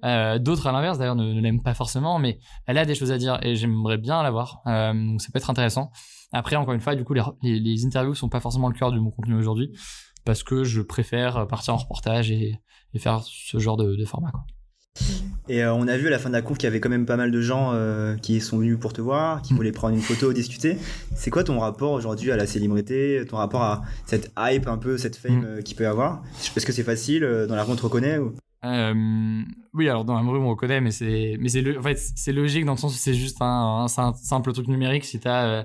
mmh. 0.02 0.38
d'autres 0.38 0.66
à 0.66 0.72
l'inverse 0.72 0.98
d'ailleurs 0.98 1.16
ne, 1.16 1.32
ne 1.32 1.40
l'aiment 1.40 1.62
pas 1.62 1.74
forcément 1.74 2.18
mais 2.18 2.38
elle 2.66 2.78
a 2.78 2.84
des 2.84 2.94
choses 2.94 3.12
à 3.12 3.18
dire 3.18 3.38
et 3.42 3.56
j'aimerais 3.56 3.98
bien 3.98 4.22
l'avoir 4.22 4.62
donc 4.64 5.20
ça 5.20 5.28
peut 5.32 5.38
être 5.38 5.50
intéressant 5.50 5.90
après, 6.32 6.56
encore 6.56 6.74
une 6.74 6.80
fois, 6.80 6.94
du 6.94 7.04
coup, 7.04 7.14
les, 7.14 7.22
les, 7.42 7.58
les 7.58 7.86
interviews 7.86 8.14
sont 8.14 8.28
pas 8.28 8.40
forcément 8.40 8.68
le 8.68 8.74
cœur 8.74 8.92
de 8.92 8.98
mon 8.98 9.10
contenu 9.10 9.34
aujourd'hui 9.34 9.72
parce 10.24 10.42
que 10.42 10.64
je 10.64 10.80
préfère 10.82 11.46
partir 11.48 11.74
en 11.74 11.78
reportage 11.78 12.30
et, 12.30 12.60
et 12.94 12.98
faire 12.98 13.22
ce 13.24 13.58
genre 13.58 13.76
de, 13.76 13.96
de 13.96 14.04
format. 14.04 14.30
Quoi. 14.30 14.44
Et 15.50 15.64
euh, 15.64 15.74
on 15.74 15.88
a 15.88 15.96
vu 15.96 16.06
à 16.06 16.10
la 16.10 16.20
fin 16.20 16.28
de 16.28 16.34
la 16.34 16.42
conf 16.42 16.58
qu'il 16.58 16.68
y 16.68 16.70
avait 16.70 16.78
quand 16.78 16.88
même 16.88 17.06
pas 17.06 17.16
mal 17.16 17.32
de 17.32 17.40
gens 17.40 17.72
euh, 17.72 18.16
qui 18.16 18.40
sont 18.40 18.58
venus 18.58 18.78
pour 18.78 18.92
te 18.92 19.00
voir, 19.00 19.42
qui 19.42 19.52
voulaient 19.52 19.72
prendre 19.72 19.96
une 19.96 20.00
photo, 20.00 20.32
discuter. 20.32 20.76
C'est 21.16 21.30
quoi 21.32 21.42
ton 21.42 21.58
rapport 21.58 21.90
aujourd'hui 21.90 22.30
à 22.30 22.36
la 22.36 22.46
célébrité, 22.46 23.24
ton 23.28 23.38
rapport 23.38 23.62
à 23.62 23.82
cette 24.06 24.30
hype 24.38 24.68
un 24.68 24.78
peu, 24.78 24.96
cette 24.96 25.16
fame 25.16 25.44
euh, 25.44 25.60
qu'il 25.60 25.74
peut 25.76 25.82
y 25.82 25.88
avoir? 25.88 26.22
Est-ce 26.56 26.64
que 26.64 26.70
c'est 26.70 26.84
facile 26.84 27.24
euh, 27.24 27.48
dans 27.48 27.56
la 27.56 27.64
rue 27.64 27.72
on 27.72 27.76
te 27.76 27.82
reconnaît 27.82 28.18
ou... 28.18 28.32
Oui, 29.74 29.88
alors 29.88 30.04
dans 30.04 30.14
la 30.14 30.20
rue 30.20 30.38
on 30.38 30.50
reconnaît, 30.50 30.80
mais 30.80 30.92
c'est, 30.92 31.36
mais 31.40 31.48
c'est, 31.48 31.76
en 31.76 31.82
fait, 31.82 31.98
c'est 31.98 32.32
logique 32.32 32.64
dans 32.64 32.74
le 32.74 32.78
sens 32.78 32.94
où 32.94 32.98
c'est 32.98 33.14
juste 33.14 33.42
un, 33.42 33.46
un, 33.46 33.86
un 33.86 34.12
simple 34.14 34.52
truc 34.52 34.68
numérique. 34.68 35.04
Si 35.04 35.18
t'as 35.18 35.64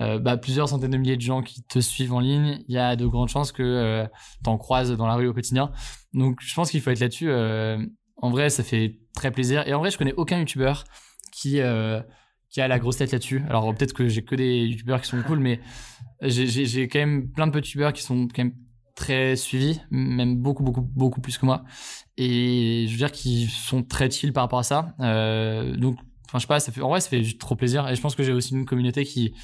euh, 0.00 0.18
bah, 0.18 0.38
plusieurs 0.38 0.70
centaines 0.70 0.92
de 0.92 0.96
milliers 0.96 1.16
de 1.16 1.22
gens 1.22 1.42
qui 1.42 1.62
te 1.64 1.80
suivent 1.80 2.14
en 2.14 2.20
ligne, 2.20 2.64
il 2.66 2.74
y 2.74 2.78
a 2.78 2.96
de 2.96 3.06
grandes 3.06 3.28
chances 3.28 3.52
que 3.52 4.06
t'en 4.42 4.56
croises 4.56 4.96
dans 4.96 5.06
la 5.06 5.16
rue 5.16 5.26
au 5.26 5.34
quotidien. 5.34 5.70
Donc 6.14 6.38
je 6.40 6.54
pense 6.54 6.70
qu'il 6.70 6.80
faut 6.80 6.88
être 6.88 7.00
là-dessus. 7.00 7.30
Euh, 8.22 8.26
en 8.26 8.30
vrai, 8.30 8.50
ça 8.50 8.62
fait 8.62 8.98
très 9.14 9.30
plaisir. 9.30 9.66
Et 9.66 9.74
en 9.74 9.78
vrai, 9.78 9.90
je 9.90 9.98
connais 9.98 10.14
aucun 10.14 10.38
youtubeur 10.38 10.84
qui 11.32 11.60
qui 12.50 12.62
a 12.62 12.68
la 12.68 12.78
grosse 12.78 12.96
tête 12.96 13.12
là-dessus. 13.12 13.42
Alors 13.50 13.74
peut-être 13.74 13.92
que 13.92 14.08
j'ai 14.08 14.24
que 14.24 14.34
des 14.34 14.64
youtubeurs 14.64 15.02
qui 15.02 15.08
sont 15.08 15.22
cool, 15.22 15.38
mais 15.38 15.60
j'ai 16.22 16.88
quand 16.88 16.98
même 16.98 17.30
plein 17.30 17.46
de 17.46 17.52
petits 17.52 17.72
youtubeurs 17.72 17.92
qui 17.92 18.02
sont 18.02 18.26
quand 18.26 18.44
même 18.44 18.54
très 18.98 19.36
suivis, 19.36 19.80
même 19.90 20.36
beaucoup, 20.36 20.64
beaucoup, 20.64 20.80
beaucoup 20.80 21.20
plus 21.20 21.38
que 21.38 21.46
moi. 21.46 21.62
Et 22.16 22.86
je 22.88 22.92
veux 22.92 22.98
dire 22.98 23.12
qu'ils 23.12 23.48
sont 23.48 23.84
très 23.84 24.10
chill 24.10 24.32
par 24.32 24.42
rapport 24.42 24.58
à 24.58 24.64
ça. 24.64 24.94
Euh, 24.98 25.76
donc, 25.76 25.98
enfin, 26.26 26.38
je 26.38 26.40
sais 26.40 26.48
pas, 26.48 26.58
ça 26.58 26.72
fait, 26.72 26.80
en 26.80 26.88
vrai, 26.88 27.00
ça 27.00 27.08
fait 27.08 27.22
trop 27.38 27.54
plaisir. 27.54 27.88
Et 27.88 27.94
je 27.94 28.00
pense 28.00 28.16
que 28.16 28.24
j'ai 28.24 28.32
aussi 28.32 28.54
une 28.54 28.66
communauté 28.66 29.04
qui, 29.04 29.34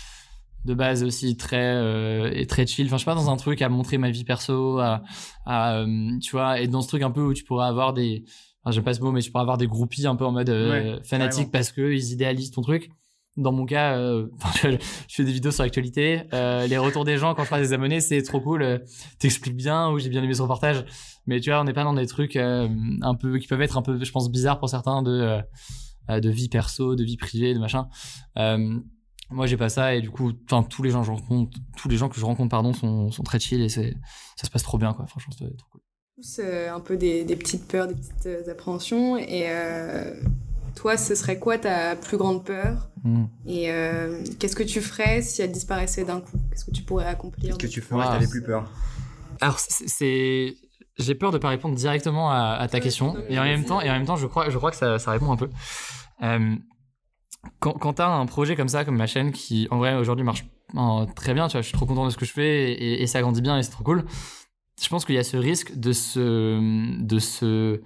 de 0.65 0.75
base, 0.75 1.05
aussi 1.05 1.37
très, 1.37 1.77
euh, 1.77 2.45
très 2.47 2.67
chill. 2.67 2.87
Enfin, 2.87 2.97
je 2.97 3.03
sais 3.03 3.11
pas, 3.11 3.15
dans 3.15 3.31
un 3.31 3.37
truc 3.37 3.63
à 3.63 3.69
montrer 3.69 3.97
ma 3.97 4.11
vie 4.11 4.25
perso, 4.25 4.81
à 4.81 5.03
euh, 5.47 6.19
tu 6.21 6.33
vois, 6.33 6.61
et 6.61 6.67
dans 6.67 6.83
ce 6.83 6.89
truc 6.89 7.03
un 7.03 7.13
peu 7.13 7.23
où 7.23 7.33
tu 7.33 7.45
pourrais 7.45 7.67
avoir 7.67 7.93
des, 7.93 8.25
enfin, 8.65 8.73
j'aime 8.73 8.85
pas 8.85 8.95
ce 8.95 9.01
mot, 9.01 9.13
mais 9.13 9.21
tu 9.21 9.31
pourrais 9.31 9.43
avoir 9.43 9.59
des 9.59 9.67
groupies 9.67 10.07
un 10.07 10.17
peu 10.17 10.25
en 10.25 10.33
mode 10.33 10.51
euh, 10.51 10.99
fanatique 11.05 11.51
parce 11.51 11.73
que 11.73 11.93
ils 11.93 12.13
idéalisent 12.13 12.51
ton 12.51 12.63
truc 12.63 12.91
dans 13.37 13.53
mon 13.53 13.67
cas, 13.67 13.97
euh, 13.97 14.29
je 14.63 14.79
fais 15.09 15.25
des 15.25 15.33
vidéos 15.33 15.51
sur 15.51 15.63
l'actualité. 15.63 16.23
Euh, 16.33 16.67
les 16.67 16.79
retours 16.79 17.05
des 17.05 17.19
gens 17.19 17.35
quand 17.35 17.45
je 17.45 17.49
fais 17.49 17.61
des 17.61 17.73
abonnés, 17.73 18.01
c'est 18.01 18.23
trop 18.23 18.41
cool. 18.41 18.63
Euh, 18.63 18.79
T'expliques 19.19 19.57
bien 19.57 19.91
ou 19.91 19.99
j'ai 19.99 20.09
bien 20.09 20.23
aimé 20.23 20.35
son 20.35 20.45
reportage. 20.45 20.85
Mais 21.27 21.41
tu 21.41 21.51
vois, 21.51 21.61
on 21.61 21.65
n'est 21.65 21.73
pas 21.73 21.85
dans 21.85 21.95
des 21.95 22.07
trucs 22.07 22.37
un 22.37 23.15
peu 23.19 23.39
qui 23.39 23.47
peuvent 23.47 23.63
être 23.63 23.77
un 23.77 23.83
peu, 23.83 24.03
je 24.03 24.13
pense, 24.13 24.31
bizarres 24.31 24.59
pour 24.59 24.69
certains 24.69 25.03
de 25.03 25.41
de 26.11 26.29
vie 26.29 26.51
perso, 26.51 26.97
de 26.97 27.03
vie 27.03 27.17
privée, 27.17 27.55
de 27.55 27.59
machin. 27.59 27.89
moi, 29.31 29.47
j'ai 29.47 29.57
pas 29.57 29.71
ça 29.71 29.95
et 29.95 30.03
du 30.03 30.11
coup, 30.11 30.33
enfin, 30.45 30.63
tous 30.63 30.83
les 30.83 30.91
gens 30.91 31.01
que 31.01 31.07
je 31.07 31.13
rencontre, 31.13 31.59
tous 31.79 31.89
les 31.89 31.97
gens 31.97 32.11
que 32.11 32.21
je 32.21 32.25
rencontre, 32.27 32.51
pardon, 32.51 32.75
sont, 32.75 33.11
sont 33.11 33.23
très 33.23 33.41
chill 33.41 33.63
et 33.63 33.71
c'est 33.71 33.97
ça 34.37 34.47
se 34.47 34.51
passe 34.51 34.63
trop 34.63 34.77
bien, 34.77 34.93
quoi. 34.93 35.07
Franchement, 35.07 35.33
c'est 35.39 35.57
trop 35.57 35.69
cool. 35.71 35.81
C'est 36.21 36.69
un 36.69 36.81
peu 36.81 36.97
des, 36.97 37.25
des, 37.25 37.37
petites 37.37 37.67
peurs, 37.67 37.89
des 37.89 37.95
petites 37.95 38.49
appréhensions. 38.49 39.17
Et 39.17 39.49
toi, 40.75 40.97
ce 40.97 41.15
serait 41.15 41.39
quoi 41.39 41.59
ta 41.59 41.97
plus 41.97 42.17
grande 42.17 42.45
peur? 42.45 42.89
Hmm. 43.05 43.25
Et 43.47 43.71
euh, 43.71 44.23
qu'est-ce 44.39 44.57
que 44.57 44.63
tu 44.63 44.81
ferais 44.81 45.23
si 45.23 45.43
elle 45.43 45.53
disparaissait 45.53 46.05
d'un 46.05 46.21
coup? 46.21 46.39
Qu'est-ce 46.51 46.65
que 46.65 46.71
tu 46.71 46.83
pourrais 46.83 47.07
accomplir 47.07 47.57
Qu'est-ce 47.57 47.71
que 47.71 47.73
tu 47.73 47.81
ferais 47.81 48.05
si 48.05 48.11
t'avais 48.11 48.27
plus 48.27 48.43
peur? 48.43 48.71
Alors, 49.41 49.59
c'est 49.59 50.55
j'ai 50.97 51.15
peur 51.17 51.33
de 51.33 51.39
pas 51.39 51.49
répondre 51.49 51.75
directement 51.75 52.31
à, 52.31 52.67
ta 52.71 52.81
question. 52.81 53.17
et 53.29 53.39
en 53.39 53.45
même 53.45 53.65
temps 53.65 53.81
et 53.81 53.91
en 53.91 53.95
même 53.95 54.07
temps 54.07 54.15
je 54.15 54.29
crois 54.29 54.49
je 54.49 54.57
crois 54.57 54.71
que 54.71 54.77
ça, 54.77 54.99
ça 54.99 55.11
répond 55.11 55.33
un 55.33 55.37
peu. 55.37 55.51
Euh, 56.23 56.55
quand, 57.59 57.73
quand 57.73 57.95
t'as 57.95 58.09
un 58.09 58.27
projet 58.27 58.55
comme 58.55 58.69
ça 58.69 58.85
comme 58.85 58.97
ma 58.97 59.09
chaîne 59.09 59.33
qui 59.33 59.67
en 59.73 59.79
vrai 59.79 59.97
aujourd'hui 59.97 60.25
marche 60.25 60.45
très 61.17 61.35
bien 61.35 61.49
tu 61.49 61.53
vois 61.53 61.63
je 61.63 61.67
suis 61.67 61.77
trop 61.77 61.85
content 61.85 62.05
de 62.05 62.11
ce 62.11 62.17
que 62.17 62.25
je 62.25 62.33
fais 62.33 62.73
et, 62.73 63.03
et 63.03 63.07
ça 63.09 63.21
grandit 63.23 63.43
bien 63.43 63.59
et 63.59 63.65
c'est 63.65 63.73
trop 63.73 63.83
cool 63.83 64.05
je 64.83 64.89
pense 64.89 65.05
qu'il 65.05 65.15
y 65.15 65.19
a 65.19 65.25
ce 65.25 65.37
risque 65.37 65.77
de 65.77 65.93
se 65.93 67.01
de 67.03 67.19
se 67.19 67.81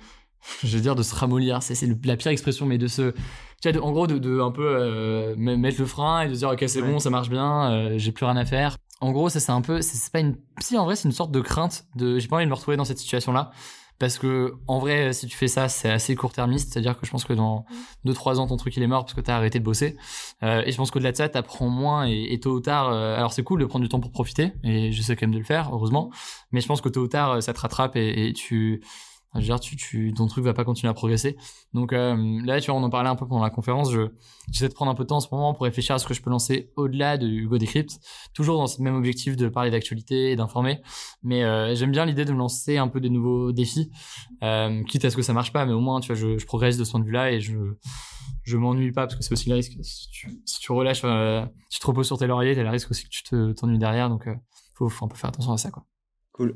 je 0.64 0.76
veux 0.76 0.82
dire 0.82 0.94
de 0.94 1.02
se 1.02 1.14
ramollir. 1.14 1.62
C'est 1.62 1.80
la 2.04 2.16
pire 2.16 2.30
expression 2.30 2.66
mais 2.66 2.78
de 2.78 2.86
se 2.86 3.12
tu 3.60 3.70
vois, 3.70 3.82
en 3.82 3.92
gros 3.92 4.06
de, 4.06 4.18
de 4.18 4.40
un 4.40 4.52
peu 4.52 4.66
euh, 4.66 5.34
mettre 5.36 5.80
le 5.80 5.86
frein 5.86 6.22
et 6.22 6.28
de 6.28 6.34
dire 6.34 6.48
ok 6.50 6.64
c'est 6.66 6.82
bon 6.82 6.98
ça 6.98 7.10
marche 7.10 7.28
bien 7.28 7.72
euh, 7.72 7.94
j'ai 7.96 8.12
plus 8.12 8.24
rien 8.24 8.36
à 8.36 8.44
faire. 8.44 8.76
En 9.00 9.12
gros 9.12 9.28
ça 9.28 9.40
c'est 9.40 9.52
un 9.52 9.60
peu 9.60 9.80
c'est 9.80 10.12
pas 10.12 10.20
une 10.20 10.36
si 10.60 10.76
en 10.76 10.84
vrai 10.84 10.96
c'est 10.96 11.08
une 11.08 11.14
sorte 11.14 11.30
de 11.30 11.40
crainte 11.40 11.84
de 11.94 12.18
j'ai 12.18 12.28
pas 12.28 12.36
envie 12.36 12.46
de 12.46 12.50
me 12.50 12.54
retrouver 12.54 12.76
dans 12.76 12.84
cette 12.84 12.98
situation 12.98 13.32
là 13.32 13.52
parce 13.98 14.18
que 14.18 14.54
en 14.66 14.78
vrai 14.78 15.12
si 15.12 15.26
tu 15.26 15.36
fais 15.36 15.48
ça 15.48 15.68
c'est 15.68 15.90
assez 15.90 16.14
court-termiste. 16.14 16.72
C'est 16.72 16.78
à 16.78 16.82
dire 16.82 16.98
que 16.98 17.06
je 17.06 17.10
pense 17.10 17.24
que 17.24 17.32
dans 17.32 17.64
2-3 18.06 18.36
ans 18.36 18.46
ton 18.46 18.56
truc 18.56 18.76
il 18.76 18.82
est 18.82 18.86
mort 18.86 19.04
parce 19.04 19.14
que 19.14 19.20
t'as 19.20 19.36
arrêté 19.36 19.58
de 19.58 19.64
bosser. 19.64 19.96
Euh, 20.42 20.62
et 20.64 20.72
je 20.72 20.76
pense 20.76 20.90
qu'au-delà 20.90 21.12
de 21.12 21.16
ça 21.16 21.28
t'apprends 21.28 21.68
moins 21.68 22.06
et, 22.06 22.32
et, 22.32 22.40
tôt 22.40 22.52
ou 22.52 22.60
tard 22.60 22.92
alors 22.92 23.32
c'est 23.32 23.42
cool 23.42 23.60
de 23.60 23.66
prendre 23.66 23.82
du 23.82 23.88
temps 23.88 24.00
pour 24.00 24.12
profiter 24.12 24.52
et 24.64 24.92
j'essaie 24.92 25.16
quand 25.16 25.26
même 25.26 25.34
de 25.34 25.38
le 25.38 25.44
faire 25.44 25.70
heureusement. 25.72 26.10
Mais 26.52 26.60
je 26.60 26.66
pense 26.66 26.80
que 26.80 26.88
tôt 26.88 27.02
ou 27.02 27.08
tard 27.08 27.42
ça 27.42 27.52
te 27.52 27.60
rattrape 27.60 27.96
et, 27.96 28.28
et 28.28 28.32
tu 28.32 28.82
je 29.34 29.40
veux 29.40 29.44
dire, 29.44 29.60
tu, 29.60 30.12
ton 30.14 30.26
truc 30.26 30.44
va 30.44 30.54
pas 30.54 30.64
continuer 30.64 30.90
à 30.90 30.94
progresser. 30.94 31.36
Donc 31.74 31.92
euh, 31.92 32.40
là, 32.44 32.60
tu 32.60 32.70
vois, 32.70 32.80
on 32.80 32.82
en 32.82 32.90
parlait 32.90 33.10
un 33.10 33.16
peu 33.16 33.26
pendant 33.26 33.42
la 33.42 33.50
conférence. 33.50 33.92
Je, 33.92 34.08
j'essaie 34.50 34.68
de 34.68 34.74
prendre 34.74 34.90
un 34.90 34.94
peu 34.94 35.04
de 35.04 35.08
temps 35.08 35.16
en 35.16 35.20
ce 35.20 35.28
moment 35.30 35.52
pour 35.52 35.64
réfléchir 35.64 35.94
à 35.94 35.98
ce 35.98 36.06
que 36.06 36.14
je 36.14 36.22
peux 36.22 36.30
lancer 36.30 36.72
au-delà 36.76 37.18
de 37.18 37.26
Hugo 37.26 37.58
Decrypt, 37.58 37.90
toujours 38.34 38.56
dans 38.56 38.66
ce 38.66 38.80
même 38.80 38.94
objectif 38.94 39.36
de 39.36 39.48
parler 39.48 39.70
d'actualité 39.70 40.30
et 40.32 40.36
d'informer. 40.36 40.80
Mais 41.22 41.44
euh, 41.44 41.74
j'aime 41.74 41.90
bien 41.90 42.06
l'idée 42.06 42.24
de 42.24 42.32
me 42.32 42.38
lancer 42.38 42.78
un 42.78 42.88
peu 42.88 43.00
des 43.00 43.10
nouveaux 43.10 43.52
défis, 43.52 43.90
euh, 44.42 44.82
quitte 44.84 45.04
à 45.04 45.10
ce 45.10 45.16
que 45.16 45.22
ça 45.22 45.34
marche 45.34 45.52
pas, 45.52 45.66
mais 45.66 45.72
au 45.72 45.80
moins, 45.80 46.00
tu 46.00 46.12
vois, 46.12 46.16
je, 46.16 46.44
progresse 46.46 46.78
de 46.78 46.84
ce 46.84 46.92
point 46.92 47.00
de 47.00 47.04
vue-là 47.04 47.32
et 47.32 47.40
je 47.40 47.54
je 48.44 48.56
m'ennuie 48.56 48.92
pas 48.92 49.06
parce 49.06 49.16
que 49.16 49.22
c'est 49.22 49.32
aussi 49.32 49.50
le 49.50 49.56
risque. 49.56 49.74
Si 49.82 50.08
tu, 50.08 50.40
si 50.46 50.58
tu 50.58 50.72
relâches, 50.72 51.02
tu 51.02 51.78
te 51.80 51.86
reposes 51.86 52.06
sur 52.06 52.16
tes 52.16 52.26
lauriers, 52.26 52.54
t'as 52.54 52.62
le 52.62 52.70
risque 52.70 52.90
aussi 52.90 53.04
que 53.04 53.10
tu 53.10 53.22
te 53.22 53.52
t'ennuies 53.52 53.78
derrière. 53.78 54.08
Donc, 54.08 54.26
faut, 54.74 54.88
faut 54.88 55.04
un 55.04 55.08
peu 55.08 55.16
faire 55.16 55.28
attention 55.28 55.52
à 55.52 55.58
ça, 55.58 55.70
quoi. 55.70 55.84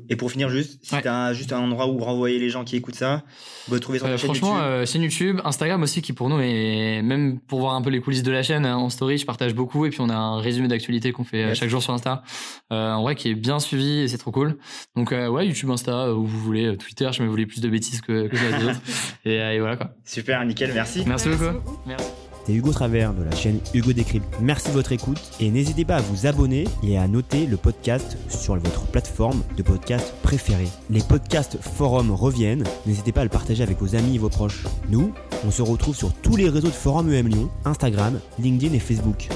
Et 0.09 0.15
pour 0.15 0.31
finir, 0.31 0.49
juste, 0.49 0.79
si 0.83 0.95
t'as 1.01 1.33
juste 1.33 1.53
un 1.53 1.59
endroit 1.59 1.87
où 1.87 1.97
renvoyer 1.97 2.39
les 2.39 2.49
gens 2.49 2.63
qui 2.63 2.75
écoutent 2.75 2.95
ça, 2.95 3.23
vous 3.67 3.79
trouver 3.79 3.99
sur 3.99 4.07
euh, 4.07 4.17
chaîne 4.17 4.25
franchement, 4.25 4.55
YouTube. 4.55 4.65
Euh, 4.65 4.85
chaîne 4.85 5.01
YouTube, 5.01 5.41
Instagram 5.43 5.81
aussi, 5.83 6.01
qui 6.01 6.13
pour 6.13 6.29
nous 6.29 6.39
est 6.39 7.01
même 7.01 7.39
pour 7.39 7.59
voir 7.59 7.75
un 7.75 7.81
peu 7.81 7.89
les 7.89 8.01
coulisses 8.01 8.23
de 8.23 8.31
la 8.31 8.43
chaîne 8.43 8.65
hein, 8.65 8.77
en 8.77 8.89
story, 8.89 9.17
je 9.17 9.25
partage 9.25 9.53
beaucoup. 9.53 9.85
Et 9.85 9.89
puis 9.89 10.01
on 10.01 10.09
a 10.09 10.15
un 10.15 10.39
résumé 10.39 10.67
d'actualité 10.67 11.11
qu'on 11.11 11.23
fait 11.23 11.43
euh, 11.43 11.53
chaque 11.53 11.69
jour 11.69 11.81
sur 11.81 11.93
Insta, 11.93 12.23
euh, 12.71 12.93
en 12.93 13.03
vrai 13.03 13.15
qui 13.15 13.29
est 13.29 13.35
bien 13.35 13.59
suivi 13.59 13.99
et 13.99 14.07
c'est 14.07 14.17
trop 14.17 14.31
cool. 14.31 14.57
Donc 14.95 15.11
euh, 15.11 15.27
ouais, 15.27 15.47
YouTube, 15.47 15.69
Insta, 15.69 16.13
où 16.13 16.25
vous 16.25 16.39
voulez, 16.39 16.77
Twitter, 16.77 17.09
je 17.11 17.23
me 17.23 17.27
voulais 17.27 17.45
plus 17.45 17.61
de 17.61 17.69
bêtises 17.69 18.01
que, 18.01 18.27
que 18.27 18.35
les 18.35 18.65
autres. 18.65 18.81
Et, 19.25 19.35
et, 19.35 19.59
voilà 19.59 19.77
quoi. 19.77 19.91
Super, 20.03 20.43
nickel, 20.45 20.73
merci. 20.73 21.03
Merci, 21.05 21.29
merci 21.29 21.43
beaucoup. 21.43 21.59
Merci. 21.85 22.22
C'était 22.45 22.57
Hugo 22.57 22.73
Travers 22.73 23.13
de 23.13 23.23
la 23.23 23.33
chaîne 23.33 23.61
Hugo 23.73 23.93
Décrypte. 23.93 24.27
Merci 24.41 24.67
de 24.67 24.73
votre 24.73 24.91
écoute 24.91 25.21
et 25.39 25.49
n'hésitez 25.49 25.85
pas 25.85 25.95
à 25.95 26.01
vous 26.01 26.27
abonner 26.27 26.65
et 26.83 26.97
à 26.97 27.07
noter 27.07 27.45
le 27.45 27.55
podcast 27.55 28.17
sur 28.27 28.55
votre 28.55 28.85
plateforme 28.87 29.43
de 29.55 29.63
podcast 29.63 30.13
préférée. 30.23 30.67
Les 30.89 30.99
podcasts 30.99 31.57
forums 31.61 32.11
reviennent, 32.11 32.65
n'hésitez 32.85 33.13
pas 33.13 33.21
à 33.21 33.23
le 33.23 33.29
partager 33.29 33.63
avec 33.63 33.79
vos 33.79 33.95
amis 33.95 34.15
et 34.15 34.19
vos 34.19 34.27
proches. 34.27 34.65
Nous, 34.89 35.13
on 35.45 35.51
se 35.51 35.61
retrouve 35.61 35.95
sur 35.95 36.11
tous 36.15 36.35
les 36.35 36.49
réseaux 36.49 36.67
de 36.67 36.73
Forum 36.73 37.13
EM 37.13 37.29
Lyon, 37.29 37.49
Instagram, 37.63 38.19
LinkedIn 38.39 38.73
et 38.73 38.79
Facebook. 38.79 39.29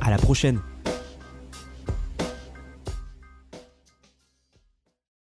À 0.00 0.10
la 0.10 0.16
prochaine 0.16 0.58